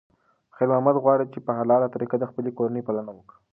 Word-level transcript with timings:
خیر 0.55 0.67
محمد 0.71 0.95
غواړي 1.03 1.25
چې 1.33 1.39
په 1.45 1.51
حلاله 1.59 1.87
طریقه 1.95 2.15
د 2.19 2.23
خپلې 2.31 2.51
کورنۍ 2.57 2.81
پالنه 2.87 3.11
وکړي. 3.13 3.39